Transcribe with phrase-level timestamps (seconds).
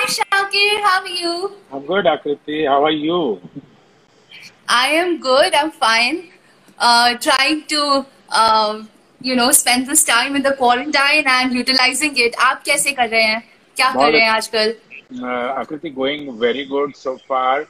[0.00, 0.80] Hi, Shakir.
[0.80, 1.52] How are you?
[1.72, 2.66] I'm good, Akriti.
[2.66, 3.40] How are you?
[4.68, 5.54] I am good.
[5.54, 6.22] I'm fine.
[6.78, 8.06] Uh, trying to,
[8.42, 8.88] um,
[9.20, 12.34] you know, spend this time in the quarantine and utilizing it.
[12.38, 13.42] आप कैसे कर रहे हैं?
[13.76, 14.74] क्या कर रहे हैं आजकल?
[15.12, 17.66] Uh, Akriti, going very good so far.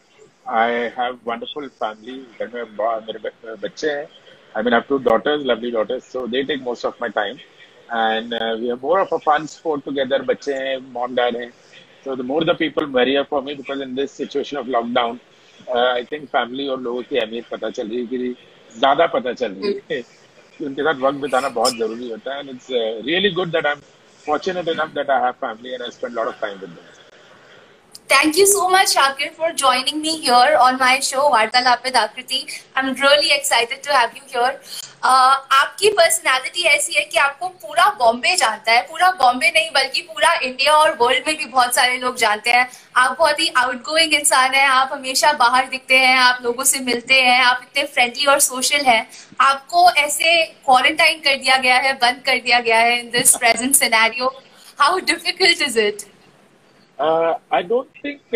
[0.48, 2.18] I have wonderful family.
[2.38, 4.08] घर में ब- मेरे ब- बच्चे हैं.
[4.56, 7.38] I mean, I have two daughters, lovely daughters, so they take most of my time.
[7.94, 10.24] And uh, we have more of a fun sport together.
[10.24, 11.52] बच्चे हैं, mom, dad हैं.
[12.03, 15.19] So the more the people, merrier for me because in this situation of lockdown,
[15.67, 18.33] uh, I think family और लोगों की अहमियत पता चल रही है
[18.79, 20.03] ज़्यादा पता चल रही है
[20.65, 22.43] उनके साथ वक्त बिताना बहुत ज़रूरी होता है.
[22.53, 23.81] It's uh, really good that I'm
[24.25, 27.00] fortunate enough that I have family and I spend a lot of time with them.
[28.11, 32.39] Thank you so much, Shakir, for joining me here on my show, Vartalap with Akriti.
[32.75, 34.49] I'm really excited to have you here.
[35.01, 40.01] Uh, आपकी personality ऐसी है कि आपको पूरा बॉम्बे जानता है। पूरा बॉम्बे नहीं बल्कि
[40.09, 44.13] पूरा इंडिया और वर्ल्ड में भी बहुत सारे लोग जानते हैं। आप बहुत ही आउटगोइंग
[44.13, 48.25] इंसान हैं। आप हमेशा बाहर दिखते हैं आप लोगों से मिलते हैं आप इतने फ्रेंडली
[48.25, 49.07] और सोशल हैं।
[49.49, 53.75] आपको ऐसे क्वारंटाइन कर दिया गया है बंद कर दिया गया है in this present
[53.75, 54.33] scenario
[54.81, 56.10] how difficult is it
[57.01, 58.33] Uh, don't think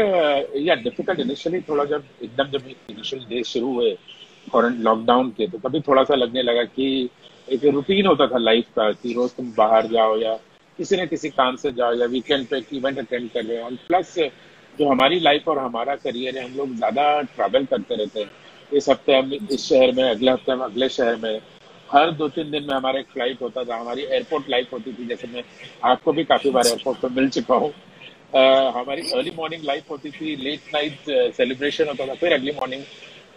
[0.58, 3.92] yeah, difficult initially थोड़ा जब एकदम जब इनिशियल डे शुरू हुए
[4.56, 6.88] लॉकडाउन के तो कभी थोड़ा सा लगने लगा कि
[7.48, 10.34] एक रूटीन होता था लाइफ का कि रोज तुम बाहर जाओ या
[10.80, 13.76] किसी न किसी काम से जाओ या वीकेंड पे इवेंट अटेंड कर रहे हो। और
[13.88, 14.16] प्लस
[14.80, 18.30] जो हमारी लाइफ और हमारा करियर है हम लोग ज़्यादा ट्रैवल करते रहते हैं।
[18.72, 21.40] इस हफ़्ते हम इस शहर में अगले हफ़्ते हम अगले शहर में।
[21.90, 25.06] हर दो तीन दिन में हमारा एक फ़्लाइट होता था हमारी एयरपोर्ट लाइफ होती थी
[25.08, 25.44] जैसे मैं
[25.92, 27.74] आपको भी काफ़ी बार एयरपोर्ट पर मिल चुका हूँ।
[28.36, 32.83] हमारी अर्ली मॉर्निंग लाइफ होती थी लेट नाइट सेलिब्रेशन होता था फिर अगली मॉर्निंग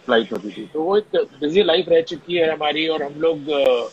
[0.05, 3.45] फ़्लाइट होती थी। तो वो एक बिज़ी लाइफ रह चुकी है हमारी और हम लोग
[3.59, 3.83] uh,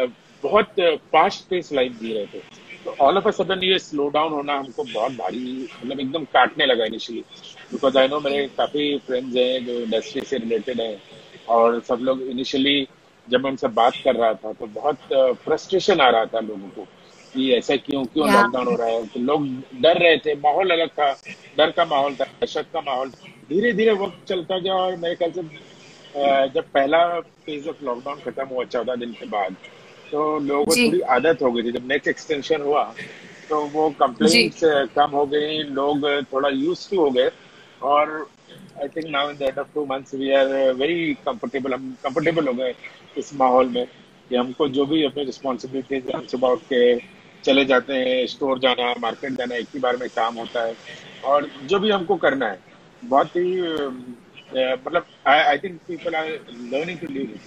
[0.00, 0.08] uh,
[0.42, 0.80] बहुत
[1.12, 2.40] फास्ट पेस लाइफ जी रहे थे।
[2.84, 6.66] तो ऑल ऑफ़ अ सडन ये स्लो डाउन होना हमको बहुत भारी मतलब एकदम काटने
[6.66, 7.20] लगा इनिशियली
[7.72, 10.96] बिकॉज़ आई नो मेरे काफ़ी फ्रेंड्स हैं जो इंडस्ट्री से रिलेटेड हैं
[11.48, 12.86] और सब लोग इनिशियली
[13.28, 16.86] जब मैं उनसे बात कर रहा था तो बहुत फ्रस्ट्रेशन आ रहा था लोगों को।
[17.34, 19.06] कि ऐसा क्यों क्यों लॉकडाउन हो रहा है?
[19.06, 19.46] तो लोग
[19.82, 21.12] डर रहे थे माहौल अलग था
[21.58, 23.08] डर का माहौल था दहशत का माहौल
[23.48, 25.42] धीरे धीरे वक्त चलता गया और मेरे ख्याल से
[26.54, 29.56] जब पहला फ़ेज़ ऑफ़ लॉकडाउन खत्म हुआ चौदह दिन के बाद
[30.10, 32.82] तो लोगों को थोड़ी आदत हो गई थी। जब नेक्स्ट एक्सटेंशन हुआ
[33.48, 34.60] तो वो कंप्लेंट्स
[34.96, 37.30] कम हो गई लोग थोड़ा यूज़ टू हो गए।
[37.82, 38.12] और
[38.82, 40.46] I think now in the end of two months we are
[40.78, 42.74] very comfortable हम कंफर्टेबल हो गए
[43.18, 43.86] इस माहौल में
[44.30, 46.80] कि हमको जो भी अपनी रिस्पॉन्सिबिलिटीज हम सुबह उठ के
[47.44, 50.74] चले जाते हैं स्टोर जाना मार्केट जाना एक ही बार में काम होता है।
[51.24, 52.58] और जो भी हमको करना है
[53.02, 53.60] बहुत ही
[54.52, 56.28] मतलब I think people are
[56.72, 57.38] learning to live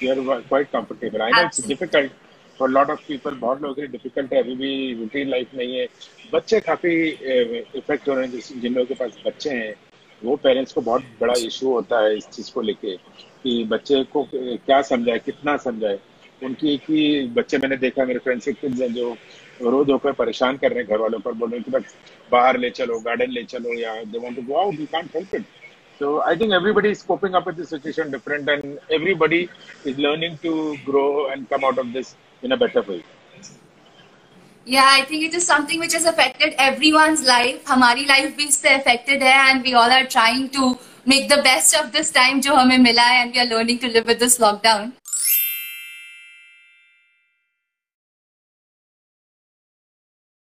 [0.00, 2.12] you are quite comfortable I know it's difficult
[2.60, 5.78] for lot of people बहुत लोगों के लिए डिफ़िकल्ट है अभी भी रूटीन लाइफ नहीं
[5.78, 5.86] है।
[6.32, 9.74] बच्चे काफ़ी इफ़ेक्ट हो रहे हैं जिस जिन लोगों के पास बच्चे हैं
[10.22, 12.96] वो पेरेंट्स को बहुत बड़ा इशू होता है इस चीज़ को लेके
[13.44, 15.98] कि बच्चे को क्या समझाए कितना समझाए।
[16.44, 17.02] उनकी एक ही
[17.36, 19.16] बच्चे मैंने देखा मेरे फ्रेंड्स के किड्स हैं जो
[19.62, 21.94] रोज होकर परेशान कर रहे हैं घर वालों पर बोल रहे हैं कि बस
[22.32, 25.34] बाहर ले चलो गार्डन ले चलो या they want to go out you can't help
[25.34, 25.44] it
[26.00, 29.48] So I think everybody is coping up with this situation different, and everybody
[29.84, 33.02] is learning to grow and come out of this in a better way.
[34.66, 37.64] Yeah, I think it is something which has affected everyone's life.
[37.68, 40.76] हमारी life भी इससे affected है and we all are trying to
[41.06, 43.92] make the best of this time जो हमें मिला है and we are learning to
[43.96, 44.92] live with this lockdown.